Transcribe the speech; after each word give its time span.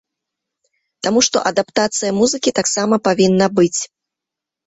Таму 1.07 1.19
што 1.27 1.37
адаптацыя 1.49 2.15
музыкі 2.21 2.53
таксама 2.59 2.95
павінна 3.09 3.45
быць. 3.59 3.81